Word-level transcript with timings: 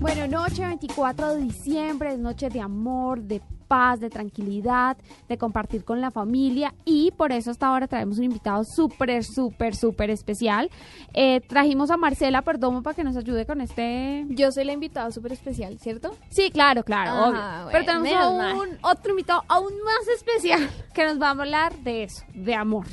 Bueno, 0.00 0.26
noche 0.26 0.64
24 0.64 1.34
de 1.34 1.42
diciembre 1.42 2.14
es 2.14 2.18
noche 2.18 2.48
de 2.48 2.58
amor, 2.58 3.20
de 3.20 3.42
paz, 3.68 4.00
de 4.00 4.08
tranquilidad, 4.08 4.96
de 5.28 5.36
compartir 5.36 5.84
con 5.84 6.00
la 6.00 6.10
familia 6.10 6.72
y 6.86 7.10
por 7.10 7.32
eso 7.32 7.50
hasta 7.50 7.66
ahora 7.66 7.86
traemos 7.86 8.16
un 8.16 8.24
invitado 8.24 8.64
súper, 8.64 9.22
súper, 9.22 9.76
súper 9.76 10.08
especial. 10.08 10.70
Eh, 11.12 11.42
trajimos 11.42 11.90
a 11.90 11.98
Marcela 11.98 12.40
Perdomo 12.40 12.82
para 12.82 12.96
que 12.96 13.04
nos 13.04 13.14
ayude 13.14 13.44
con 13.44 13.60
este... 13.60 14.24
Yo 14.30 14.50
soy 14.52 14.64
la 14.64 14.72
invitada 14.72 15.10
súper 15.10 15.32
especial, 15.32 15.78
¿cierto? 15.78 16.16
Sí, 16.30 16.50
claro, 16.50 16.82
claro, 16.82 17.10
Ajá, 17.10 17.28
obvio. 17.28 17.40
bueno, 17.40 17.68
Pero 17.70 17.84
tenemos 17.84 18.12
a 18.14 18.54
un 18.54 18.78
otro 18.80 19.10
invitado 19.10 19.44
aún 19.48 19.74
más 19.84 20.08
especial 20.16 20.66
que 20.94 21.04
nos 21.04 21.20
va 21.20 21.28
a 21.28 21.30
hablar 21.32 21.76
de 21.80 22.04
eso, 22.04 22.24
de 22.32 22.54
amor. 22.54 22.86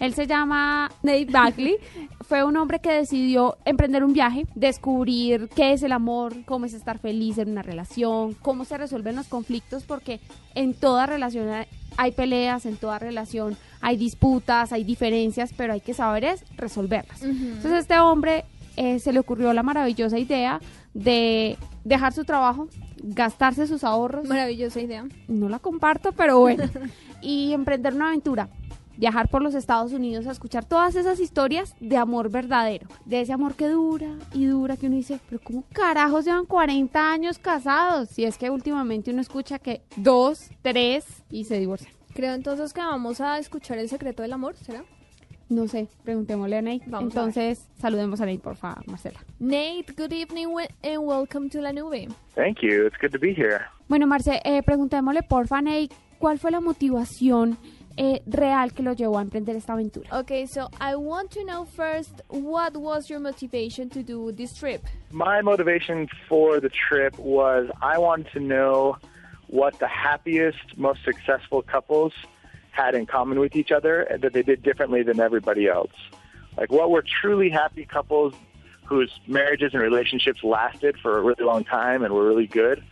Él 0.00 0.14
se 0.14 0.26
llama 0.26 0.90
Nate 1.02 1.26
Bagley. 1.26 1.76
Fue 2.22 2.42
un 2.44 2.56
hombre 2.56 2.80
que 2.80 2.90
decidió 2.92 3.56
emprender 3.64 4.02
un 4.04 4.12
viaje, 4.12 4.46
descubrir 4.54 5.48
qué 5.54 5.72
es 5.72 5.82
el 5.82 5.92
amor, 5.92 6.34
cómo 6.46 6.64
es 6.66 6.74
estar 6.74 6.98
feliz 6.98 7.38
en 7.38 7.50
una 7.50 7.62
relación, 7.62 8.34
cómo 8.34 8.64
se 8.64 8.78
resuelven 8.78 9.16
los 9.16 9.26
conflictos, 9.28 9.84
porque 9.84 10.20
en 10.54 10.74
toda 10.74 11.06
relación 11.06 11.48
hay- 11.96 12.12
peleas, 12.12 12.66
en 12.66 12.76
toda 12.76 12.98
relación 12.98 13.56
hay 13.82 13.96
disputas, 13.96 14.72
hay 14.72 14.84
diferencias, 14.84 15.52
pero 15.56 15.72
hay 15.74 15.80
que 15.80 15.92
saber 15.92 16.24
es 16.24 16.44
resolverlas. 16.56 17.22
Entonces 17.22 17.72
este 17.80 17.98
hombre 17.98 18.44
eh, 18.76 18.98
se 19.00 19.12
le 19.12 19.18
ocurrió 19.18 19.52
la 19.52 19.62
maravillosa 19.62 20.18
idea 20.18 20.60
de 20.94 21.58
dejar 21.84 22.12
su 22.12 22.24
trabajo, 22.24 22.68
gastarse 23.02 23.66
sus 23.66 23.84
ahorros, 23.84 24.26
Maravillosa 24.28 24.80
idea. 24.80 25.04
no 25.28 25.48
la 25.48 25.58
comparto, 25.58 26.12
pero 26.12 26.38
bueno. 26.38 26.64
y 27.22 27.52
emprender 27.52 27.92
una 27.94 28.08
aventura. 28.08 28.48
Viajar 29.00 29.28
por 29.28 29.40
los 29.40 29.54
Estados 29.54 29.94
Unidos 29.94 30.26
a 30.26 30.30
escuchar 30.30 30.66
todas 30.66 30.94
esas 30.94 31.20
historias 31.20 31.74
de 31.80 31.96
amor 31.96 32.30
verdadero. 32.30 32.86
De 33.06 33.22
ese 33.22 33.32
amor 33.32 33.54
que 33.54 33.66
dura 33.66 34.18
y 34.34 34.44
dura, 34.44 34.76
que 34.76 34.88
uno 34.88 34.96
dice, 34.96 35.18
pero 35.26 35.40
¿cómo 35.42 35.64
carajos 35.72 36.26
llevan 36.26 36.44
40 36.44 37.10
años 37.10 37.38
casados? 37.38 38.10
Si 38.10 38.24
es 38.24 38.36
que 38.36 38.50
últimamente 38.50 39.10
uno 39.10 39.22
escucha 39.22 39.58
que 39.58 39.80
dos, 39.96 40.50
tres 40.60 41.06
y 41.30 41.44
se 41.44 41.58
divorcian. 41.58 41.90
Creo 42.12 42.34
entonces 42.34 42.74
que 42.74 42.82
vamos 42.82 43.22
a 43.22 43.38
escuchar 43.38 43.78
el 43.78 43.88
secreto 43.88 44.20
del 44.20 44.34
amor, 44.34 44.54
¿será? 44.56 44.84
No 45.48 45.66
sé, 45.66 45.88
preguntémosle 46.04 46.58
a 46.58 46.62
Nate. 46.62 46.82
Vamos 46.86 47.16
a 47.16 47.20
ver. 47.20 47.28
Entonces, 47.28 47.70
saludemos 47.78 48.20
a 48.20 48.26
Nate, 48.26 48.40
por 48.40 48.56
favor, 48.56 48.86
Marcela. 48.86 49.20
Nate, 49.38 49.94
good 49.96 50.12
evening 50.12 50.48
and 50.84 50.98
welcome 50.98 51.48
to 51.48 51.62
La 51.62 51.72
Nube. 51.72 52.08
Thank 52.34 52.58
you. 52.60 52.86
It's 52.86 52.98
good 53.00 53.12
to 53.12 53.18
be 53.18 53.32
here. 53.32 53.62
Bueno, 53.88 54.06
Marce, 54.06 54.42
eh, 54.44 54.62
preguntémosle, 54.62 55.22
porfa, 55.22 55.62
Nate, 55.62 55.88
¿cuál 56.18 56.38
fue 56.38 56.50
la 56.50 56.60
motivación 56.60 57.56
eh, 58.00 58.22
real 58.26 58.72
que 58.72 58.82
lo 58.82 58.94
llevó 58.94 59.18
a 59.18 59.22
emprender 59.22 59.54
esta 59.56 59.74
aventura? 59.74 60.08
Okay, 60.20 60.46
so 60.46 60.70
I 60.80 60.96
want 60.96 61.30
to 61.32 61.44
know 61.44 61.66
first 61.66 62.22
what 62.28 62.76
was 62.76 63.10
your 63.10 63.20
motivation 63.20 63.90
to 63.90 64.02
do 64.02 64.32
this 64.32 64.54
trip? 64.54 64.82
My 65.10 65.42
motivation 65.42 66.08
for 66.28 66.60
the 66.60 66.70
trip 66.70 67.18
was 67.18 67.68
I 67.82 67.98
wanted 67.98 68.32
to 68.32 68.40
know 68.40 68.96
what 69.48 69.78
the 69.80 69.88
happiest, 69.88 70.78
most 70.78 71.04
successful 71.04 71.62
couples 71.62 72.12
had 72.70 72.94
in 72.94 73.04
common 73.04 73.38
with 73.38 73.54
each 73.56 73.72
other 73.72 74.06
that 74.22 74.32
they 74.32 74.42
did 74.42 74.62
differently 74.62 75.02
than 75.02 75.20
everybody 75.20 75.68
else. 75.68 75.92
Like, 76.56 76.70
what 76.70 76.90
were 76.90 77.04
truly 77.20 77.50
happy 77.50 77.84
couples 77.84 78.32
whose 78.84 79.12
marriages 79.26 79.74
and 79.74 79.82
relationships 79.82 80.42
lasted 80.42 80.96
for 81.02 81.18
a 81.18 81.22
really 81.22 81.44
long 81.44 81.64
time 81.64 82.02
and 82.04 82.14
were 82.14 82.26
really 82.26 82.46
good? 82.46 82.82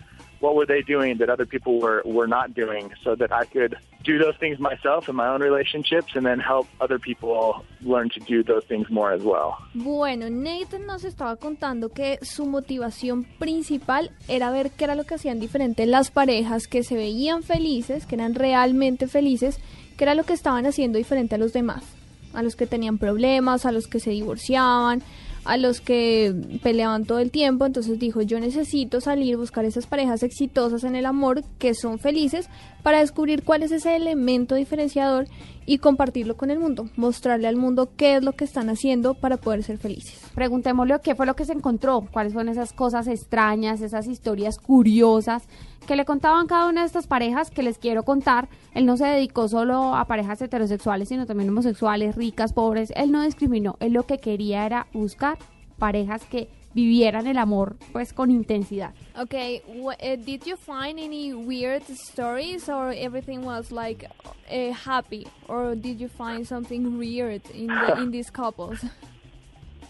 What 0.40 0.54
were 0.54 0.66
they 0.66 0.82
doing 0.82 1.18
that 1.18 1.30
other 1.30 1.46
people 1.46 1.80
were, 1.80 2.02
were 2.04 2.26
not 2.26 2.54
doing 2.54 2.92
so 3.02 3.14
that 3.16 3.32
I 3.32 3.44
could 3.44 3.76
do 4.04 4.18
those 4.18 4.36
things 4.38 4.58
myself 4.58 5.08
in 5.08 5.16
my 5.16 5.28
own 5.28 5.40
relationships 5.40 6.14
and 6.14 6.24
then 6.24 6.38
help 6.40 6.66
other 6.80 6.98
people 6.98 7.64
learn 7.82 8.08
to 8.10 8.20
do 8.20 8.42
those 8.42 8.64
things 8.66 8.88
more 8.90 9.12
as 9.12 9.22
well? 9.22 9.56
Bueno, 9.74 10.30
Nathan 10.30 10.86
nos 10.86 11.04
estaba 11.04 11.36
contando 11.36 11.90
que 11.90 12.18
su 12.22 12.46
motivación 12.46 13.24
principal 13.38 14.10
era 14.28 14.50
ver 14.50 14.70
qué 14.70 14.84
era 14.84 14.94
lo 14.94 15.04
que 15.04 15.14
hacían 15.14 15.40
diferente 15.40 15.86
las 15.86 16.10
parejas 16.10 16.68
que 16.68 16.82
se 16.82 16.94
veían 16.94 17.42
felices, 17.42 18.06
que 18.06 18.14
eran 18.14 18.34
realmente 18.34 19.06
felices, 19.08 19.60
qué 19.96 20.04
era 20.04 20.14
lo 20.14 20.24
que 20.24 20.32
estaban 20.32 20.66
haciendo 20.66 20.98
diferente 20.98 21.34
a 21.34 21.38
los 21.38 21.52
demás, 21.52 21.84
a 22.32 22.42
los 22.42 22.56
que 22.56 22.66
tenían 22.66 22.98
problemas, 22.98 23.66
a 23.66 23.72
los 23.72 23.88
que 23.88 24.00
se 24.00 24.10
divorciaban, 24.10 25.02
a 25.48 25.56
los 25.56 25.80
que 25.80 26.60
peleaban 26.62 27.06
todo 27.06 27.20
el 27.20 27.30
tiempo. 27.30 27.64
Entonces 27.64 27.98
dijo, 27.98 28.20
yo 28.20 28.38
necesito 28.38 29.00
salir, 29.00 29.38
buscar 29.38 29.64
esas 29.64 29.86
parejas 29.86 30.22
exitosas 30.22 30.84
en 30.84 30.94
el 30.94 31.06
amor 31.06 31.42
que 31.58 31.72
son 31.72 31.98
felices 31.98 32.50
para 32.82 33.00
descubrir 33.00 33.42
cuál 33.42 33.62
es 33.62 33.72
ese 33.72 33.96
elemento 33.96 34.56
diferenciador 34.56 35.26
y 35.64 35.78
compartirlo 35.78 36.36
con 36.36 36.50
el 36.50 36.58
mundo, 36.58 36.90
mostrarle 36.96 37.48
al 37.48 37.56
mundo 37.56 37.88
qué 37.96 38.16
es 38.16 38.22
lo 38.22 38.32
que 38.32 38.44
están 38.44 38.68
haciendo 38.68 39.14
para 39.14 39.38
poder 39.38 39.62
ser 39.62 39.78
felices. 39.78 40.20
Preguntémosle 40.34 41.00
qué 41.02 41.14
fue 41.14 41.24
lo 41.24 41.34
que 41.34 41.46
se 41.46 41.54
encontró, 41.54 42.06
cuáles 42.12 42.34
fueron 42.34 42.52
esas 42.52 42.74
cosas 42.74 43.06
extrañas, 43.06 43.80
esas 43.80 44.06
historias 44.06 44.58
curiosas 44.58 45.44
que 45.88 45.96
le 45.96 46.04
contaban 46.04 46.46
cada 46.46 46.68
una 46.68 46.82
de 46.82 46.86
estas 46.86 47.06
parejas 47.06 47.50
que 47.50 47.62
les 47.62 47.78
quiero 47.78 48.02
contar. 48.02 48.48
Él 48.74 48.84
no 48.84 48.98
se 48.98 49.06
dedicó 49.06 49.48
solo 49.48 49.96
a 49.96 50.04
parejas 50.04 50.42
heterosexuales, 50.42 51.08
sino 51.08 51.24
también 51.24 51.48
homosexuales, 51.48 52.14
ricas, 52.14 52.52
pobres. 52.52 52.92
Él 52.94 53.10
no 53.10 53.22
discriminó, 53.22 53.76
él 53.80 53.94
lo 53.94 54.02
que 54.02 54.18
quería 54.18 54.66
era 54.66 54.86
buscar 54.92 55.38
parejas 55.78 56.26
que 56.26 56.50
vivieran 56.74 57.26
el 57.26 57.38
amor 57.38 57.76
pues 57.92 58.12
con 58.12 58.30
intensidad. 58.30 58.92
Okay, 59.18 59.62
uh, 59.66 59.92
did 60.26 60.42
you 60.44 60.56
find 60.58 60.98
any 60.98 61.32
weird 61.32 61.82
stories 61.88 62.68
or 62.68 62.92
everything 62.92 63.42
was 63.42 63.72
like 63.72 64.06
uh, 64.50 64.74
happy 64.74 65.26
or 65.48 65.74
did 65.74 65.98
you 65.98 66.08
find 66.08 66.46
something 66.46 66.98
weird 66.98 67.40
in 67.54 67.68
the, 67.68 68.02
in 68.02 68.10
these 68.10 68.30
couples? 68.30 68.84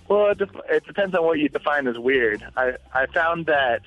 Well, 0.09 0.31
it, 0.31 0.41
it 0.71 0.87
depends 0.87 1.15
on 1.15 1.23
what 1.23 1.39
you 1.39 1.51
define 1.51 1.87
as 1.87 1.99
weird. 1.99 2.43
I, 2.57 2.77
I 2.95 3.05
found 3.13 3.45
that 3.45 3.83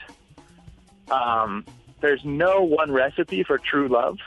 um, 1.10 1.66
there's 2.02 2.26
no 2.26 2.62
one 2.62 2.92
recipe 2.92 3.44
for 3.44 3.58
true 3.58 3.88
love, 3.88 4.18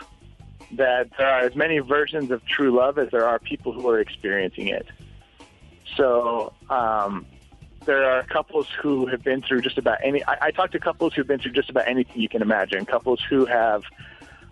that 0.72 1.10
there 1.18 1.28
are 1.28 1.40
as 1.40 1.54
many 1.54 1.78
versions 1.78 2.30
of 2.30 2.44
true 2.46 2.74
love 2.74 2.98
as 2.98 3.10
there 3.10 3.26
are 3.26 3.38
people 3.38 3.72
who 3.72 3.88
are 3.88 4.00
experiencing 4.00 4.68
it. 4.68 4.86
So 5.96 6.52
um, 6.70 7.26
there 7.84 8.04
are 8.04 8.22
couples 8.22 8.68
who 8.80 9.06
have 9.06 9.22
been 9.22 9.42
through 9.42 9.60
just 9.60 9.78
about 9.78 9.98
any. 10.02 10.24
I, 10.24 10.36
I 10.46 10.50
talked 10.50 10.72
to 10.72 10.80
couples 10.80 11.14
who've 11.14 11.26
been 11.26 11.40
through 11.40 11.52
just 11.52 11.70
about 11.70 11.86
anything 11.86 12.20
you 12.20 12.28
can 12.28 12.42
imagine. 12.42 12.86
Couples 12.86 13.20
who 13.28 13.44
have 13.44 13.82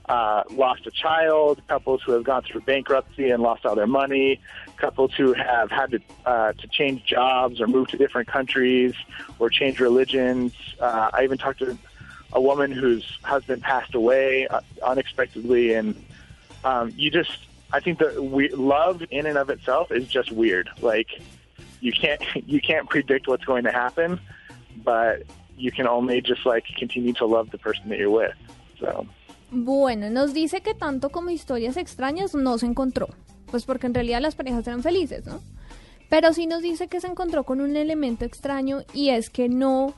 uh, 0.09 0.43
lost 0.51 0.87
a 0.87 0.91
child, 0.91 1.63
couples 1.69 2.03
who 2.05 2.13
have 2.13 2.25
gone 2.25 2.43
through 2.43 2.61
bankruptcy 2.63 3.31
and 3.31 3.43
lost 3.43 3.65
all 3.65 3.75
their 3.75 3.87
money, 3.87 4.41
couples 4.77 5.13
who 5.15 5.33
have 5.33 5.71
had 5.71 5.93
to 5.93 6.01
uh, 6.27 6.53
to 6.53 6.67
change 6.69 7.05
jobs 7.05 7.61
or 7.61 7.67
move 7.67 7.89
to 7.89 7.97
different 7.97 8.29
countries 8.29 8.95
or 9.39 9.49
change 9.49 9.81
religions. 9.81 10.53
Uh, 10.81 11.11
I 11.13 11.25
even 11.25 11.39
talked 11.39 11.61
to 11.61 11.79
a 12.33 12.41
woman 12.41 12.71
whose 12.73 13.19
husband 13.23 13.63
passed 13.63 13.95
away 13.95 14.47
uh, 14.49 14.61
unexpectedly, 14.83 15.75
and 15.75 15.95
um, 16.65 16.93
you 16.97 17.11
just. 17.11 17.33
I 17.75 17.81
think 17.81 18.01
that 18.01 18.23
we, 18.23 18.51
love 18.51 19.03
in 19.11 19.25
and 19.25 19.39
of 19.39 19.49
itself 19.49 19.91
is 19.91 20.07
just 20.07 20.31
weird. 20.31 20.69
Like 20.83 21.09
you 21.81 21.93
can't 21.93 22.23
you 22.47 22.61
can't 22.61 22.89
predict 22.89 23.29
what's 23.29 23.45
going 23.45 23.65
to 23.65 23.73
happen, 23.73 24.21
but 24.85 25.23
you 25.57 25.71
can 25.71 25.87
only 25.87 26.21
just 26.21 26.45
like 26.45 26.65
continue 26.79 27.13
to 27.15 27.27
love 27.27 27.51
the 27.51 27.59
person 27.59 27.89
that 27.89 27.99
you're 27.99 28.11
with. 28.11 28.35
So. 28.79 29.07
Bueno, 29.51 30.09
nos 30.09 30.33
dice 30.33 30.63
que 30.63 30.75
tanto 30.75 31.11
como 31.11 31.29
historias 31.29 31.77
extrañas 31.77 32.35
no 32.35 32.57
se 32.57 32.65
encontró, 32.65 33.11
pues 33.51 33.67
porque 33.67 33.87
en 33.87 33.93
realidad 33.93 34.23
las 34.23 34.35
parejas 34.35 34.67
eran 34.67 34.83
felices, 34.83 35.27
¿no? 35.27 35.43
Pero 36.09 36.33
sí 36.33 36.47
nos 36.47 36.63
dice 36.63 36.89
que 36.89 37.01
se 37.01 37.07
encontró 37.07 37.45
con 37.45 37.61
un 37.61 37.77
elemento 37.77 38.25
extraño 38.25 38.83
y 38.95 39.11
es 39.11 39.29
que 39.29 39.51
no 39.51 39.95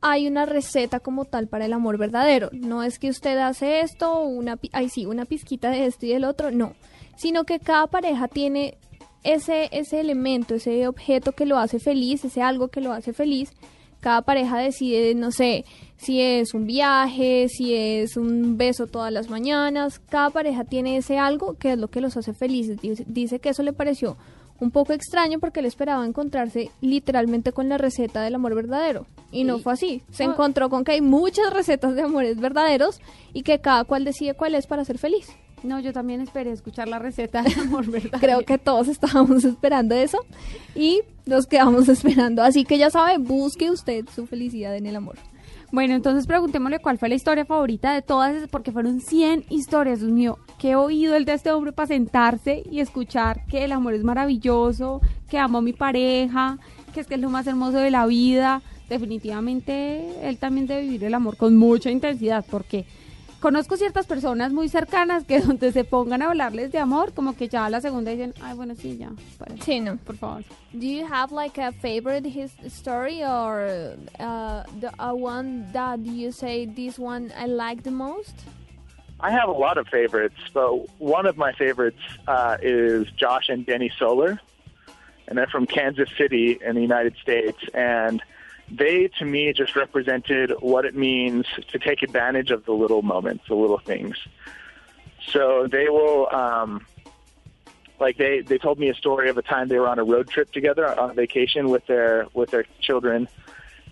hay 0.00 0.26
una 0.26 0.46
receta 0.46 1.00
como 1.00 1.24
tal 1.24 1.48
para 1.48 1.66
el 1.66 1.72
amor 1.72 1.98
verdadero. 1.98 2.50
No 2.52 2.82
es 2.82 2.98
que 2.98 3.10
usted 3.10 3.38
hace 3.38 3.80
esto, 3.80 4.20
una, 4.20 4.58
ay 4.72 4.88
sí, 4.88 5.06
una 5.06 5.24
pizquita 5.24 5.70
de 5.70 5.86
esto 5.86 6.06
y 6.06 6.10
del 6.10 6.24
otro, 6.24 6.50
no. 6.50 6.74
Sino 7.16 7.44
que 7.44 7.58
cada 7.58 7.86
pareja 7.86 8.28
tiene 8.28 8.78
ese, 9.22 9.68
ese 9.72 10.00
elemento, 10.00 10.54
ese 10.54 10.86
objeto 10.86 11.32
que 11.32 11.46
lo 11.46 11.58
hace 11.58 11.78
feliz, 11.78 12.24
ese 12.24 12.42
algo 12.42 12.68
que 12.68 12.80
lo 12.80 12.92
hace 12.92 13.12
feliz. 13.12 13.52
Cada 14.00 14.22
pareja 14.22 14.58
decide, 14.58 15.14
no 15.14 15.32
sé, 15.32 15.64
si 15.96 16.20
es 16.20 16.54
un 16.54 16.66
viaje, 16.66 17.48
si 17.48 17.74
es 17.74 18.16
un 18.16 18.56
beso 18.56 18.86
todas 18.86 19.12
las 19.12 19.30
mañanas. 19.30 19.98
Cada 19.98 20.30
pareja 20.30 20.64
tiene 20.64 20.98
ese 20.98 21.18
algo 21.18 21.54
que 21.54 21.72
es 21.72 21.78
lo 21.78 21.88
que 21.88 22.00
los 22.00 22.16
hace 22.16 22.34
felices. 22.34 22.78
Dice 23.06 23.40
que 23.40 23.48
eso 23.48 23.62
le 23.62 23.72
pareció 23.72 24.16
un 24.60 24.70
poco 24.70 24.92
extraño 24.92 25.38
porque 25.38 25.60
él 25.60 25.66
esperaba 25.66 26.06
encontrarse 26.06 26.70
literalmente 26.80 27.52
con 27.52 27.68
la 27.68 27.78
receta 27.78 28.22
del 28.22 28.34
amor 28.36 28.54
verdadero. 28.54 29.06
Y 29.30 29.44
no 29.44 29.58
Y- 29.58 29.62
fue 29.62 29.72
así. 29.74 30.02
Se 30.10 30.24
Ah. 30.24 30.26
encontró 30.26 30.70
con 30.70 30.84
que 30.84 30.92
hay 30.92 31.00
muchas 31.00 31.52
recetas 31.52 31.94
de 31.94 32.02
amores 32.02 32.38
verdaderos 32.40 33.00
y 33.32 33.42
que 33.42 33.60
cada 33.60 33.84
cual 33.84 34.04
decide 34.04 34.34
cuál 34.34 34.54
es 34.54 34.66
para 34.66 34.84
ser 34.84 34.98
feliz. 34.98 35.28
No, 35.62 35.80
yo 35.80 35.92
también 35.92 36.20
esperé 36.20 36.52
escuchar 36.52 36.86
la 36.86 36.98
receta 36.98 37.42
de 37.42 37.52
amor, 37.60 37.86
¿verdad? 37.90 38.20
Creo 38.20 38.42
que 38.44 38.58
todos 38.58 38.88
estábamos 38.88 39.44
esperando 39.44 39.94
eso 39.94 40.18
y 40.74 41.00
nos 41.24 41.46
quedamos 41.46 41.88
esperando. 41.88 42.42
Así 42.42 42.64
que 42.64 42.78
ya 42.78 42.90
sabe, 42.90 43.18
busque 43.18 43.70
usted 43.70 44.04
su 44.14 44.26
felicidad 44.26 44.76
en 44.76 44.86
el 44.86 44.96
amor. 44.96 45.16
Bueno, 45.72 45.94
entonces 45.94 46.26
preguntémosle 46.28 46.78
cuál 46.78 46.96
fue 46.98 47.08
la 47.08 47.16
historia 47.16 47.44
favorita 47.44 47.92
de 47.92 48.00
todas, 48.02 48.46
porque 48.50 48.70
fueron 48.70 49.00
100 49.00 49.44
historias, 49.50 49.98
Dios 49.98 50.12
mío. 50.12 50.38
Qué 50.58 50.74
oído 50.74 51.14
el 51.16 51.24
de 51.26 51.34
este 51.34 51.52
hombre 51.52 51.72
para 51.72 51.88
sentarse 51.88 52.62
y 52.70 52.80
escuchar 52.80 53.44
que 53.46 53.64
el 53.64 53.72
amor 53.72 53.92
es 53.94 54.02
maravilloso, 54.04 55.00
que 55.28 55.38
amo 55.38 55.58
a 55.58 55.62
mi 55.62 55.72
pareja, 55.74 56.58
que 56.94 57.00
es 57.00 57.06
que 57.06 57.14
es 57.16 57.20
lo 57.20 57.28
más 57.30 57.46
hermoso 57.46 57.76
de 57.78 57.90
la 57.90 58.06
vida. 58.06 58.62
Definitivamente 58.88 60.28
él 60.28 60.38
también 60.38 60.66
debe 60.66 60.82
vivir 60.82 61.04
el 61.04 61.14
amor 61.14 61.36
con 61.36 61.56
mucha 61.56 61.90
intensidad, 61.90 62.44
porque 62.50 62.86
conozco 63.40 63.76
ciertas 63.76 64.06
personas 64.06 64.50
muy 64.52 64.68
cercanas 64.70 65.24
que 65.24 65.40
donde 65.42 65.72
se 65.72 65.84
pongan 65.84 66.22
a 66.22 66.28
hablarles 66.30 66.72
de 66.72 66.78
amor, 66.78 67.12
como 67.12 67.36
que 67.36 67.48
ya 67.48 67.66
a 67.66 67.70
la 67.70 67.82
segunda 67.82 68.10
dicen, 68.12 68.32
ay, 68.40 68.56
bueno, 68.56 68.74
sí, 68.74 68.96
ya, 68.96 69.10
para, 69.38 69.56
Sí, 69.62 69.80
no. 69.80 69.96
por 69.98 70.16
favor. 70.16 70.42
Do 70.72 70.86
you 70.86 71.04
have 71.12 71.34
like 71.34 71.60
a 71.60 71.72
favorite 71.72 72.26
his 72.26 72.52
story 72.72 73.22
or 73.22 73.96
uh, 74.18 74.62
the 74.80 74.90
a 74.98 75.12
one 75.12 75.70
that 75.72 75.98
you 76.00 76.32
say 76.32 76.66
this 76.66 76.98
one 76.98 77.30
I 77.38 77.46
like 77.46 77.82
the 77.82 77.90
most? 77.90 78.34
I 79.18 79.30
have 79.30 79.48
a 79.48 79.52
lot 79.52 79.78
of 79.78 79.88
favorites, 79.88 80.36
but 80.52 81.00
one 81.00 81.26
of 81.26 81.36
my 81.36 81.52
favorites 81.52 82.00
uh, 82.26 82.58
is 82.60 83.10
Josh 83.12 83.48
and 83.48 83.64
Denny 83.64 83.90
Solar, 83.98 84.40
and 85.26 85.38
they're 85.38 85.46
from 85.46 85.66
Kansas 85.66 86.10
City 86.18 86.58
in 86.62 86.74
the 86.74 86.82
United 86.82 87.16
States. 87.22 87.58
And 87.72 88.22
they, 88.70 89.08
to 89.18 89.24
me, 89.24 89.52
just 89.54 89.74
represented 89.74 90.52
what 90.60 90.84
it 90.84 90.94
means 90.94 91.46
to 91.68 91.78
take 91.78 92.02
advantage 92.02 92.50
of 92.50 92.66
the 92.66 92.72
little 92.72 93.00
moments, 93.00 93.44
the 93.48 93.54
little 93.54 93.78
things. 93.78 94.16
So 95.32 95.66
they 95.66 95.88
will, 95.88 96.28
um, 96.32 96.86
like 97.98 98.18
they 98.18 98.42
they 98.42 98.58
told 98.58 98.78
me 98.78 98.90
a 98.90 98.94
story 98.94 99.30
of 99.30 99.38
a 99.38 99.42
time 99.42 99.68
they 99.68 99.78
were 99.78 99.88
on 99.88 99.98
a 99.98 100.04
road 100.04 100.28
trip 100.28 100.52
together 100.52 100.86
on 101.00 101.16
vacation 101.16 101.70
with 101.70 101.86
their 101.86 102.26
with 102.34 102.50
their 102.50 102.66
children, 102.80 103.28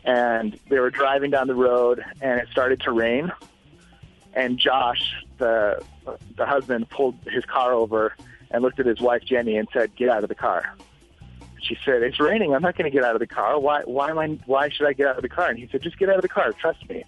and 0.04 0.58
they 0.68 0.78
were 0.78 0.90
driving 0.90 1.30
down 1.30 1.46
the 1.46 1.54
road, 1.54 2.04
and 2.20 2.40
it 2.40 2.48
started 2.50 2.82
to 2.82 2.92
rain 2.92 3.32
and 4.34 4.58
Josh, 4.58 5.24
the 5.38 5.82
the 6.36 6.46
husband, 6.46 6.90
pulled 6.90 7.16
his 7.26 7.44
car 7.44 7.72
over 7.72 8.14
and 8.50 8.62
looked 8.62 8.80
at 8.80 8.86
his 8.86 9.00
wife 9.00 9.22
Jenny 9.24 9.56
and 9.56 9.68
said, 9.72 9.94
"Get 9.96 10.08
out 10.08 10.22
of 10.22 10.28
the 10.28 10.34
car." 10.34 10.74
She 11.62 11.78
said, 11.84 12.02
"It's 12.02 12.20
raining. 12.20 12.54
I'm 12.54 12.62
not 12.62 12.76
going 12.76 12.90
to 12.90 12.94
get 12.94 13.04
out 13.04 13.14
of 13.14 13.20
the 13.20 13.26
car. 13.26 13.58
Why? 13.58 13.82
Why 13.82 14.10
am 14.10 14.18
I? 14.18 14.38
Why 14.46 14.68
should 14.68 14.86
I 14.86 14.92
get 14.92 15.06
out 15.06 15.16
of 15.16 15.22
the 15.22 15.28
car?" 15.28 15.48
And 15.48 15.58
he 15.58 15.68
said, 15.70 15.82
"Just 15.82 15.98
get 15.98 16.08
out 16.08 16.16
of 16.16 16.22
the 16.22 16.28
car. 16.28 16.52
Trust 16.52 16.88
me." 16.88 17.04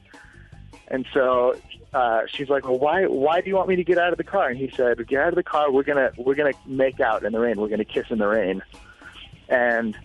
And 0.89 1.05
so 1.13 1.57
uh, 1.93 2.23
she's 2.29 2.49
like, 2.49 2.65
"Well, 2.65 2.79
why? 2.79 3.07
Why 3.07 3.41
do 3.41 3.49
you 3.49 3.57
want 3.57 3.69
me 3.69 3.77
to 3.77 3.85
get 3.85 3.99
out 3.99 4.13
of 4.13 4.19
the 4.19 4.25
car?" 4.25 4.49
And 4.49 4.59
he 4.59 4.71
said, 4.75 5.07
"Get 5.07 5.21
out 5.21 5.29
of 5.29 5.35
the 5.35 5.43
car. 5.43 5.71
We're 5.71 5.83
gonna 5.83 6.13
we're 6.17 6.37
gonna 6.37 6.55
make 6.65 7.01
out 7.01 7.25
in 7.25 7.33
the 7.33 7.41
rain. 7.41 7.61
We're 7.61 7.69
gonna 7.69 7.85
kiss 7.85 8.07
in 8.11 8.19
the 8.19 8.29
rain." 8.29 8.63
And 9.49 9.97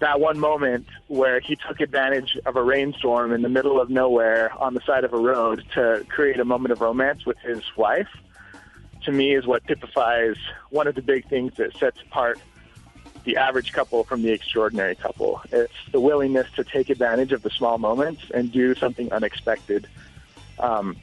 that 0.00 0.20
one 0.20 0.38
moment 0.38 0.86
where 1.08 1.40
he 1.40 1.56
took 1.56 1.80
advantage 1.80 2.38
of 2.46 2.56
a 2.56 2.62
rainstorm 2.62 3.32
in 3.32 3.42
the 3.42 3.48
middle 3.48 3.80
of 3.80 3.90
nowhere 3.90 4.52
on 4.58 4.74
the 4.74 4.80
side 4.80 5.04
of 5.04 5.12
a 5.12 5.18
road 5.18 5.64
to 5.74 6.04
create 6.08 6.38
a 6.38 6.44
moment 6.44 6.72
of 6.72 6.80
romance 6.80 7.26
with 7.26 7.38
his 7.38 7.62
wife, 7.76 8.08
to 9.02 9.12
me 9.12 9.34
is 9.34 9.46
what 9.46 9.66
typifies 9.66 10.36
one 10.70 10.86
of 10.86 10.94
the 10.94 11.02
big 11.02 11.28
things 11.28 11.54
that 11.56 11.76
sets 11.76 12.00
apart 12.02 12.38
the 13.24 13.36
average 13.36 13.72
couple 13.72 14.04
from 14.04 14.22
the 14.22 14.30
extraordinary 14.30 14.94
couple. 14.94 15.42
It's 15.50 15.72
the 15.92 16.00
willingness 16.00 16.46
to 16.56 16.64
take 16.64 16.88
advantage 16.88 17.32
of 17.32 17.42
the 17.42 17.50
small 17.50 17.76
moments 17.76 18.22
and 18.32 18.50
do 18.50 18.74
something 18.74 19.12
unexpected. 19.12 19.86
Um, 20.58 20.96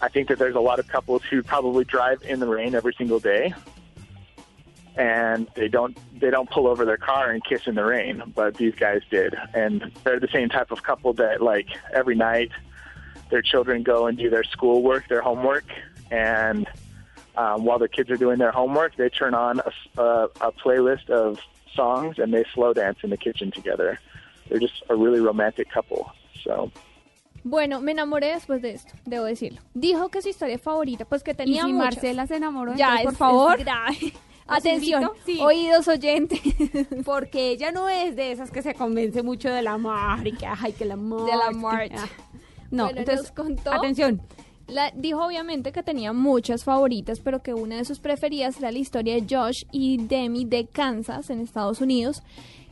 I 0.00 0.08
think 0.08 0.28
that 0.28 0.38
there's 0.38 0.54
a 0.54 0.60
lot 0.60 0.78
of 0.78 0.86
couples 0.86 1.22
who 1.28 1.42
probably 1.42 1.84
drive 1.84 2.22
in 2.22 2.38
the 2.38 2.46
rain 2.46 2.74
every 2.74 2.94
single 2.94 3.18
day 3.18 3.52
and 4.98 5.46
they 5.54 5.68
don't 5.68 5.96
they 6.20 6.28
don't 6.30 6.50
pull 6.50 6.66
over 6.66 6.84
their 6.84 6.96
car 6.98 7.30
and 7.30 7.42
kiss 7.44 7.66
in 7.66 7.74
the 7.76 7.84
rain, 7.84 8.22
but 8.34 8.56
these 8.56 8.74
guys 8.74 9.00
did, 9.10 9.34
and 9.54 9.90
they're 10.04 10.20
the 10.20 10.28
same 10.32 10.48
type 10.50 10.70
of 10.70 10.82
couple 10.82 11.12
that 11.14 11.40
like 11.40 11.68
every 11.94 12.16
night 12.16 12.50
their 13.30 13.40
children 13.42 13.82
go 13.82 14.06
and 14.08 14.18
do 14.18 14.28
their 14.28 14.44
schoolwork, 14.44 15.08
their 15.08 15.22
homework, 15.22 15.64
and 16.10 16.66
um, 17.36 17.64
while 17.64 17.78
the 17.78 17.88
kids 17.88 18.10
are 18.10 18.16
doing 18.16 18.38
their 18.38 18.50
homework, 18.52 18.96
they 18.96 19.08
turn 19.08 19.32
on 19.34 19.60
a, 19.60 20.00
a, 20.02 20.24
a 20.40 20.52
playlist 20.52 21.08
of 21.10 21.38
songs 21.74 22.18
and 22.18 22.34
they 22.34 22.44
slow 22.52 22.72
dance 22.74 22.98
in 23.04 23.10
the 23.10 23.16
kitchen 23.16 23.50
together. 23.52 24.00
They're 24.48 24.58
just 24.58 24.82
a 24.88 24.96
really 24.96 25.20
romantic 25.20 25.70
couple. 25.70 26.10
So 26.42 26.72
Bueno, 27.44 27.80
me 27.80 27.92
enamoré 27.92 28.32
después 28.32 28.60
de 28.62 28.72
esto, 28.72 28.94
debo 29.06 29.24
decirlo. 29.26 29.60
Dijo 29.74 30.08
que 30.10 30.20
su 30.22 30.28
historia 30.30 30.58
favorita, 30.58 31.04
pues 31.04 31.22
que 31.22 31.34
tenía 31.34 31.62
Y 31.62 31.66
si 31.66 31.72
muchas. 31.72 31.94
Marcela 31.94 32.26
se 32.26 32.36
enamoró, 32.36 32.74
ya, 32.74 32.96
entonces, 33.00 33.04
por 33.04 33.12
es- 33.12 33.18
favor, 33.18 33.58
es 33.60 33.64
grave. 33.64 33.96
¿Los 34.00 34.12
Atención? 34.48 35.10
Sí. 35.26 35.38
oídos 35.40 35.86
oyentes. 35.88 36.40
Porque 37.04 37.50
ella 37.50 37.70
no 37.72 37.88
es 37.88 38.16
de 38.16 38.32
esas 38.32 38.50
que 38.50 38.62
se 38.62 38.74
convence 38.74 39.22
mucho 39.22 39.50
del 39.50 39.66
amor 39.66 40.26
y 40.26 40.32
que, 40.32 40.46
ay, 40.46 40.72
que 40.72 40.84
el 40.84 40.92
amor. 40.92 41.30
Del 41.30 41.40
amor. 41.40 41.78
que- 41.88 41.94
ah. 41.96 42.08
No, 42.70 42.84
Bueno, 42.84 43.00
entonces, 43.00 43.30
contó- 43.32 43.72
atención. 43.72 44.20
La- 44.66 44.90
dijo 44.94 45.24
obviamente 45.24 45.72
que 45.72 45.82
tenía 45.82 46.12
muchas 46.12 46.64
favoritas, 46.64 47.20
pero 47.20 47.42
que 47.42 47.54
una 47.54 47.76
de 47.76 47.84
sus 47.86 48.00
preferidas 48.00 48.58
era 48.58 48.70
la 48.70 48.78
historia 48.78 49.14
de 49.14 49.24
Josh 49.34 49.64
y 49.72 49.96
Demi 49.96 50.44
de 50.44 50.66
Kansas, 50.66 51.30
en 51.30 51.40
Estados 51.40 51.80
Unidos, 51.80 52.22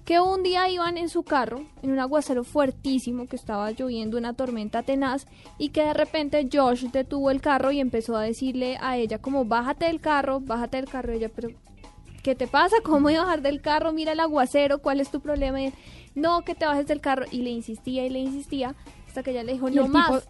que 0.07 0.21
un 0.21 0.45
día 0.45 0.69
iban 0.71 0.97
en 0.97 1.09
su 1.09 1.25
carro, 1.25 1.67
en 1.83 1.91
un 1.91 1.99
aguacero 1.99 2.45
fuertísimo, 2.45 3.27
que 3.27 3.35
estaba 3.35 3.73
lloviendo 3.73 4.17
una 4.17 4.35
tormenta 4.35 4.85
tenaz, 4.85 5.27
y 5.59 5.71
que 5.71 5.83
de 5.83 5.95
repente 5.95 6.49
Josh 6.51 6.85
detuvo 6.93 7.33
el 7.33 7.41
carro 7.41 7.73
y 7.73 7.81
empezó 7.81 8.17
a 8.17 8.23
decirle 8.23 8.79
a 8.81 8.97
ella 8.97 9.19
como, 9.19 9.45
bájate 9.45 9.87
del 9.87 10.01
carro, 10.01 10.41
bájate 10.41 10.77
del 10.79 10.89
carro, 10.89 11.13
y 11.13 11.17
ella, 11.17 11.31
pero... 11.35 11.49
¿Qué 12.23 12.35
te 12.35 12.47
pasa? 12.49 12.77
¿Cómo 12.83 13.03
voy 13.03 13.15
a 13.15 13.23
bajar 13.23 13.43
del 13.43 13.61
carro? 13.61 13.93
Mira 13.93 14.13
el 14.13 14.19
aguacero, 14.19 14.79
¿cuál 14.79 15.01
es 15.01 15.11
tu 15.11 15.21
problema? 15.21 15.61
Y 15.61 15.67
él, 15.67 15.75
no, 16.17 16.43
que 16.43 16.57
te 16.57 16.67
bajes 16.67 16.87
del 16.89 17.01
carro. 17.01 17.25
Y 17.31 17.43
le 17.43 17.51
insistía 17.51 18.05
y 18.05 18.11
le 18.11 18.19
insistía 18.19 18.75
hasta 19.07 19.23
que 19.23 19.31
ella 19.31 19.45
le 19.45 19.53
dijo, 19.53 19.71
no 19.71 19.83
tipo 19.83 19.89
más. 19.89 20.29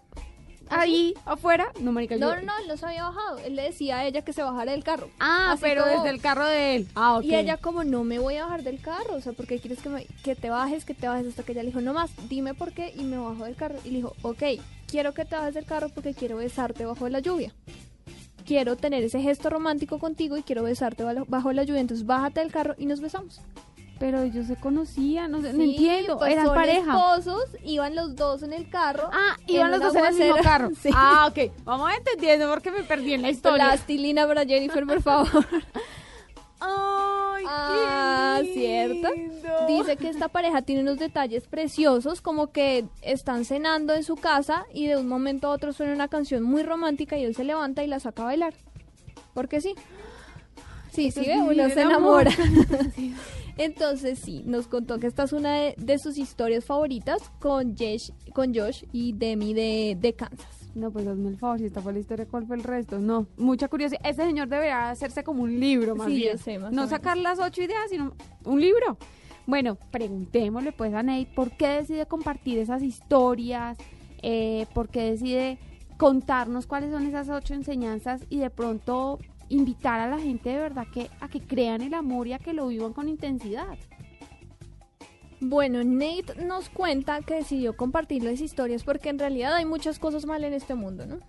Ahí, 0.69 1.13
afuera, 1.25 1.71
no, 1.81 1.91
marica, 1.91 2.15
No, 2.17 2.29
yo- 2.29 2.41
no, 2.41 2.41
no, 2.53 2.57
él 2.59 2.67
no 2.67 2.77
se 2.77 2.85
había 2.85 3.03
bajado. 3.03 3.37
Él 3.39 3.55
le 3.55 3.63
decía 3.63 3.97
a 3.99 4.05
ella 4.05 4.21
que 4.23 4.33
se 4.33 4.43
bajara 4.43 4.71
del 4.71 4.83
carro. 4.83 5.09
Ah, 5.19 5.51
Así 5.53 5.61
pero 5.61 5.83
como- 5.83 5.95
desde 6.03 6.09
el 6.15 6.21
carro 6.21 6.45
de 6.45 6.75
él. 6.75 6.87
Ah, 6.95 7.17
ok. 7.17 7.23
Y 7.25 7.35
ella 7.35 7.57
como, 7.57 7.83
no 7.83 8.03
me 8.03 8.19
voy 8.19 8.35
a 8.37 8.43
bajar 8.45 8.63
del 8.63 8.79
carro. 8.81 9.15
O 9.15 9.21
sea, 9.21 9.33
porque 9.33 9.59
quieres 9.59 9.79
que, 9.81 9.89
me- 9.89 10.05
que 10.23 10.35
te 10.35 10.49
bajes, 10.49 10.85
que 10.85 10.93
te 10.93 11.07
bajes? 11.07 11.27
Hasta 11.27 11.43
que 11.43 11.51
ella 11.53 11.63
le 11.63 11.69
dijo, 11.69 11.81
no 11.81 11.93
más, 11.93 12.11
dime 12.29 12.53
por 12.53 12.71
qué. 12.73 12.93
Y 12.97 13.03
me 13.03 13.17
bajó 13.17 13.45
del 13.45 13.55
carro. 13.55 13.75
Y 13.85 13.89
le 13.91 13.95
dijo, 13.97 14.13
ok, 14.21 14.43
quiero 14.87 15.13
que 15.13 15.25
te 15.25 15.35
bajes 15.35 15.53
del 15.53 15.65
carro 15.65 15.89
porque 15.89 16.13
quiero 16.13 16.37
besarte 16.37 16.85
bajo 16.85 17.07
la 17.09 17.19
lluvia. 17.19 17.53
Quiero 18.45 18.77
tener 18.77 19.03
ese 19.03 19.19
gesto 19.21 19.49
romántico 19.49 19.99
contigo 19.99 20.37
y 20.37 20.43
quiero 20.43 20.63
besarte 20.63 21.03
bajo- 21.03 21.25
bajo 21.27 21.51
la 21.51 21.63
lluvia. 21.63 21.81
Entonces 21.81 22.05
bájate 22.05 22.39
del 22.39 22.51
carro 22.51 22.75
y 22.77 22.85
nos 22.85 23.01
besamos. 23.01 23.41
Pero 23.99 24.21
ellos 24.21 24.45
se 24.45 24.55
conocían, 24.55 25.31
no, 25.31 25.41
sé, 25.41 25.53
no 25.53 25.63
entiendo, 25.63 26.19
pues 26.19 26.31
eran 26.33 26.45
son 26.45 26.55
pareja. 26.55 26.91
esposos, 26.91 27.43
iban 27.63 27.95
los 27.95 28.15
dos 28.15 28.43
en 28.43 28.53
el 28.53 28.69
carro. 28.69 29.09
Ah, 29.11 29.35
iban 29.47 29.71
los 29.71 29.79
dos 29.81 29.95
en 29.95 30.05
el 30.05 30.13
mismo 30.15 30.35
carro. 30.43 30.69
Sí. 30.81 30.89
Ah, 30.93 31.27
ok. 31.31 31.51
Vamos 31.63 31.89
entendiendo 31.97 32.47
porque 32.49 32.69
me 32.69 32.83
perdí 32.83 33.13
en 33.13 33.23
la 33.23 33.31
historia. 33.31 33.65
Plastilina 33.65 34.27
para 34.27 34.45
Jennifer, 34.45 34.85
por 34.85 35.01
favor. 35.01 35.27
Ay, 36.59 37.43
Ah, 37.47 38.39
qué 38.41 38.53
¿cierto? 38.53 39.11
lindo. 39.13 39.49
Dice 39.67 39.95
que 39.97 40.09
esta 40.09 40.27
pareja 40.27 40.61
tiene 40.63 40.81
unos 40.81 40.97
detalles 40.97 41.47
preciosos, 41.47 42.21
como 42.21 42.51
que 42.51 42.85
están 43.01 43.45
cenando 43.45 43.93
en 43.93 44.03
su 44.03 44.15
casa 44.15 44.65
y 44.73 44.87
de 44.87 44.97
un 44.97 45.07
momento 45.07 45.47
a 45.47 45.51
otro 45.51 45.71
suena 45.73 45.93
una 45.93 46.07
canción 46.07 46.43
muy 46.43 46.63
romántica 46.63 47.17
y 47.17 47.25
él 47.25 47.35
se 47.35 47.43
levanta 47.43 47.83
y 47.83 47.87
la 47.87 47.99
saca 47.99 48.23
a 48.23 48.25
bailar. 48.25 48.53
Porque 49.33 49.59
sí. 49.61 49.73
Sí, 50.91 51.07
Eso 51.09 51.21
sí, 51.21 51.29
uno 51.29 51.69
se 51.69 51.81
amor. 51.83 52.27
enamora. 52.27 52.31
Entonces 53.57 54.19
sí, 54.19 54.43
nos 54.45 54.67
contó 54.67 54.99
que 54.99 55.07
esta 55.07 55.23
es 55.23 55.33
una 55.33 55.53
de, 55.55 55.75
de 55.77 55.97
sus 55.99 56.17
historias 56.17 56.65
favoritas 56.65 57.31
con, 57.39 57.75
Jesh- 57.75 58.13
con 58.33 58.53
Josh 58.53 58.83
y 58.91 59.13
Demi 59.13 59.53
de, 59.53 59.97
de 59.99 60.13
Kansas. 60.13 60.69
No, 60.75 60.91
pues 60.91 61.07
hazme 61.07 61.29
el 61.29 61.37
favor, 61.37 61.57
si 61.57 61.65
esta 61.65 61.81
fue 61.81 61.91
la 61.93 61.99
historia, 61.99 62.27
¿cuál 62.29 62.45
fue 62.45 62.55
el 62.55 62.63
resto? 62.63 62.99
No, 62.99 63.25
mucha 63.37 63.67
curiosidad. 63.67 63.99
Ese 64.03 64.23
señor 64.25 64.47
debería 64.47 64.91
hacerse 64.91 65.23
como 65.23 65.41
un 65.41 65.59
libro, 65.59 65.95
más 65.95 66.07
Sí, 66.07 66.15
bien. 66.17 66.37
sé, 66.37 66.59
más 66.59 66.71
no 66.71 66.87
sacar 66.87 67.17
las 67.17 67.39
ocho 67.39 67.63
ideas, 67.63 67.89
sino 67.89 68.13
un 68.45 68.61
libro. 68.61 68.97
Bueno, 69.47 69.75
preguntémosle 69.91 70.73
pues 70.73 70.93
a 70.93 71.01
Nate 71.01 71.27
por 71.33 71.49
qué 71.51 71.67
decide 71.67 72.05
compartir 72.05 72.59
esas 72.59 72.83
historias, 72.83 73.77
eh, 74.21 74.67
por 74.75 74.89
qué 74.89 75.01
decide 75.11 75.57
contarnos 75.97 76.67
cuáles 76.67 76.91
son 76.91 77.07
esas 77.07 77.27
ocho 77.29 77.55
enseñanzas 77.55 78.21
y 78.29 78.37
de 78.37 78.51
pronto 78.51 79.17
invitar 79.49 79.99
a 79.99 80.09
la 80.09 80.19
gente 80.19 80.49
de 80.49 80.57
verdad 80.57 80.87
que 80.93 81.09
a 81.19 81.29
que 81.29 81.41
crean 81.41 81.81
el 81.81 81.93
amor 81.93 82.27
y 82.27 82.33
a 82.33 82.39
que 82.39 82.53
lo 82.53 82.67
vivan 82.67 82.93
con 82.93 83.09
intensidad. 83.09 83.77
Bueno, 85.39 85.83
Nate 85.83 86.43
nos 86.43 86.69
cuenta 86.69 87.21
que 87.21 87.35
decidió 87.35 87.77
compartir 87.77 88.23
las 88.23 88.41
historias 88.41 88.83
porque 88.83 89.09
en 89.09 89.19
realidad 89.19 89.55
hay 89.55 89.65
muchas 89.65 89.99
cosas 89.99 90.25
mal 90.25 90.43
en 90.43 90.53
este 90.53 90.73
mundo, 90.73 91.05
¿no? 91.05 91.19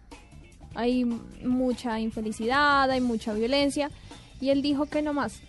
Hay 0.74 1.04
mucha 1.04 2.00
infelicidad, 2.00 2.90
hay 2.90 3.00
mucha 3.00 3.34
violencia 3.34 3.90
y 4.40 4.50
él 4.50 4.62
dijo 4.62 4.86
que 4.86 5.02
no 5.02 5.12
más. 5.12 5.40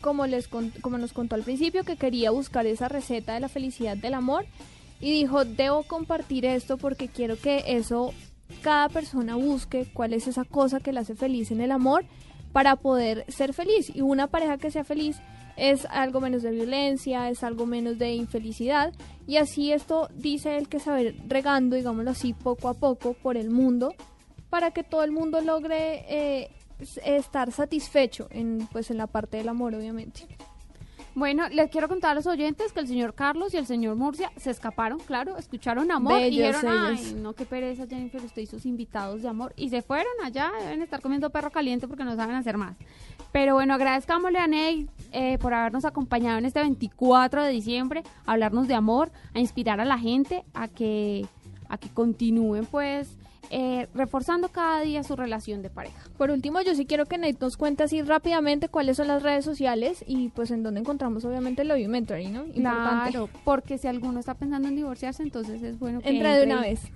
como, 0.00 0.26
les 0.26 0.48
como 0.48 0.98
nos 0.98 1.12
contó 1.12 1.34
al 1.34 1.42
principio, 1.42 1.84
que 1.84 1.96
quería 1.96 2.30
buscar 2.30 2.66
esa 2.66 2.88
receta 2.88 3.34
de 3.34 3.40
la 3.40 3.48
felicidad 3.48 3.96
del 3.96 4.14
amor 4.14 4.46
y 5.00 5.12
dijo, 5.12 5.44
debo 5.44 5.82
compartir 5.82 6.46
esto 6.46 6.78
porque 6.78 7.08
quiero 7.08 7.36
que 7.36 7.64
eso 7.66 8.14
cada 8.66 8.88
persona 8.88 9.36
busque 9.36 9.86
cuál 9.94 10.12
es 10.12 10.26
esa 10.26 10.42
cosa 10.42 10.80
que 10.80 10.92
le 10.92 10.98
hace 10.98 11.14
feliz 11.14 11.52
en 11.52 11.60
el 11.60 11.70
amor 11.70 12.04
para 12.50 12.74
poder 12.74 13.24
ser 13.28 13.54
feliz. 13.54 13.94
Y 13.94 14.00
una 14.00 14.26
pareja 14.26 14.58
que 14.58 14.72
sea 14.72 14.82
feliz 14.82 15.18
es 15.56 15.86
algo 15.88 16.20
menos 16.20 16.42
de 16.42 16.50
violencia, 16.50 17.30
es 17.30 17.44
algo 17.44 17.64
menos 17.64 17.96
de 17.96 18.14
infelicidad. 18.14 18.92
Y 19.24 19.36
así 19.36 19.70
esto 19.70 20.08
dice 20.16 20.58
él 20.58 20.68
que 20.68 20.80
saber 20.80 21.14
regando, 21.28 21.76
digámoslo 21.76 22.10
así, 22.10 22.32
poco 22.32 22.68
a 22.68 22.74
poco 22.74 23.14
por 23.14 23.36
el 23.36 23.50
mundo 23.50 23.94
para 24.50 24.72
que 24.72 24.82
todo 24.82 25.04
el 25.04 25.12
mundo 25.12 25.40
logre 25.42 26.04
eh, 26.08 26.50
estar 27.04 27.52
satisfecho 27.52 28.26
en, 28.32 28.66
pues, 28.72 28.90
en 28.90 28.96
la 28.96 29.06
parte 29.06 29.36
del 29.36 29.48
amor, 29.48 29.76
obviamente. 29.76 30.26
Bueno, 31.16 31.48
les 31.48 31.70
quiero 31.70 31.88
contar 31.88 32.10
a 32.10 32.14
los 32.14 32.26
oyentes 32.26 32.74
que 32.74 32.80
el 32.80 32.88
señor 32.88 33.14
Carlos 33.14 33.54
y 33.54 33.56
el 33.56 33.64
señor 33.64 33.96
Murcia 33.96 34.30
se 34.36 34.50
escaparon, 34.50 34.98
claro, 34.98 35.38
escucharon 35.38 35.90
amor 35.90 36.20
y 36.20 36.28
dijeron, 36.28 36.60
ellos. 36.62 37.00
ay, 37.00 37.14
no, 37.14 37.32
qué 37.32 37.46
pereza 37.46 37.86
Jennifer, 37.86 38.22
usted 38.22 38.42
y 38.42 38.46
sus 38.46 38.66
invitados 38.66 39.22
de 39.22 39.28
amor. 39.28 39.54
Y 39.56 39.70
se 39.70 39.80
fueron 39.80 40.12
allá, 40.22 40.52
deben 40.60 40.82
estar 40.82 41.00
comiendo 41.00 41.30
perro 41.30 41.50
caliente 41.50 41.88
porque 41.88 42.04
no 42.04 42.14
saben 42.16 42.36
hacer 42.36 42.58
más. 42.58 42.76
Pero 43.32 43.54
bueno, 43.54 43.72
agradezcámosle 43.72 44.38
a 44.38 44.46
Ney 44.46 44.90
eh, 45.10 45.38
por 45.38 45.54
habernos 45.54 45.86
acompañado 45.86 46.36
en 46.36 46.44
este 46.44 46.60
24 46.60 47.44
de 47.44 47.50
diciembre, 47.50 48.02
a 48.26 48.32
hablarnos 48.32 48.68
de 48.68 48.74
amor, 48.74 49.10
a 49.32 49.40
inspirar 49.40 49.80
a 49.80 49.86
la 49.86 49.98
gente 49.98 50.44
a 50.52 50.68
que, 50.68 51.26
a 51.70 51.78
que 51.78 51.88
continúen 51.88 52.66
pues 52.66 53.16
eh, 53.50 53.88
reforzando 53.94 54.48
cada 54.48 54.80
día 54.80 55.02
su 55.02 55.16
relación 55.16 55.62
de 55.62 55.70
pareja. 55.70 55.98
Por 56.16 56.30
último, 56.30 56.60
yo 56.62 56.74
sí 56.74 56.86
quiero 56.86 57.06
que 57.06 57.18
Nate 57.18 57.36
nos 57.40 57.56
cuente 57.56 57.84
así 57.84 58.02
rápidamente 58.02 58.68
cuáles 58.68 58.96
son 58.96 59.08
las 59.08 59.22
redes 59.22 59.44
sociales 59.44 60.04
y 60.06 60.30
pues 60.30 60.50
en 60.50 60.62
dónde 60.62 60.80
encontramos 60.80 61.24
obviamente 61.24 61.62
el 61.62 61.68
Love 61.68 61.88
Mentoring, 61.88 62.32
¿no? 62.32 62.44
Importante. 62.44 63.10
Claro, 63.10 63.28
porque 63.44 63.78
si 63.78 63.88
alguno 63.88 64.20
está 64.20 64.34
pensando 64.34 64.68
en 64.68 64.76
divorciarse, 64.76 65.22
entonces 65.22 65.62
es 65.62 65.78
bueno 65.78 66.00
que 66.00 66.08
Entra 66.08 66.36
de 66.36 66.44
una 66.44 66.60
vez. 66.60 66.90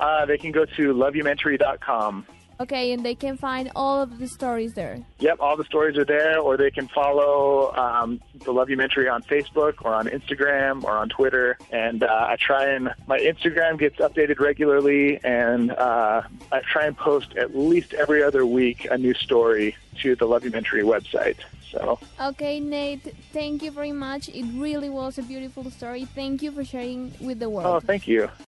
Uh, 0.00 0.26
they 0.26 0.38
can 0.38 0.52
go 0.52 0.66
to 0.66 0.92
loveyoumentary.com. 0.92 2.24
Okay, 2.62 2.92
and 2.92 3.04
they 3.04 3.16
can 3.16 3.36
find 3.36 3.72
all 3.74 4.00
of 4.00 4.18
the 4.20 4.28
stories 4.28 4.74
there. 4.74 4.98
Yep, 5.18 5.38
all 5.40 5.56
the 5.56 5.64
stories 5.64 5.98
are 5.98 6.04
there, 6.04 6.38
or 6.38 6.56
they 6.56 6.70
can 6.70 6.86
follow 6.86 7.74
um, 7.74 8.20
the 8.34 8.52
Loveyumentary 8.52 9.12
on 9.12 9.22
Facebook 9.22 9.74
or 9.82 9.92
on 9.94 10.06
Instagram 10.06 10.84
or 10.84 10.92
on 10.92 11.08
Twitter. 11.08 11.58
And 11.72 12.04
uh, 12.04 12.26
I 12.28 12.36
try 12.36 12.66
and 12.66 12.90
my 13.08 13.18
Instagram 13.18 13.78
gets 13.78 13.96
updated 13.96 14.38
regularly, 14.38 15.18
and 15.24 15.72
uh, 15.72 16.22
I 16.52 16.60
try 16.60 16.86
and 16.86 16.96
post 16.96 17.36
at 17.36 17.56
least 17.56 17.94
every 17.94 18.22
other 18.22 18.46
week 18.46 18.86
a 18.88 18.96
new 18.96 19.14
story 19.14 19.76
to 20.02 20.14
the 20.14 20.26
Loveyumentary 20.26 20.84
website. 20.84 21.38
So 21.72 21.98
Okay, 22.20 22.60
Nate, 22.60 23.14
thank 23.32 23.62
you 23.62 23.70
very 23.70 23.92
much. 23.92 24.28
It 24.28 24.44
really 24.54 24.90
was 24.90 25.18
a 25.18 25.22
beautiful 25.22 25.70
story. 25.70 26.04
Thank 26.04 26.42
you 26.42 26.52
for 26.52 26.64
sharing 26.64 27.14
with 27.20 27.40
the 27.40 27.48
world. 27.48 27.66
Oh, 27.66 27.80
thank 27.80 28.06
you. 28.06 28.28